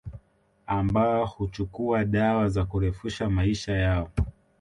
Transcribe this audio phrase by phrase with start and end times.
[0.67, 4.09] Ambao huchukua dawa za kurefusha maisha yao